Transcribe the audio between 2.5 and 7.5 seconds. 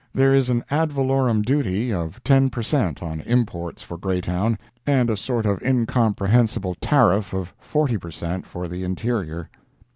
cent on imports for Greytown, and a sort of incomprehensible tariff